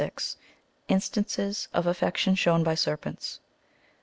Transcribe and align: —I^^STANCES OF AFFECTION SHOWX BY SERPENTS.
—I^^STANCES 0.89 1.67
OF 1.75 1.85
AFFECTION 1.85 2.33
SHOWX 2.33 2.63
BY 2.63 2.73
SERPENTS. 2.73 3.39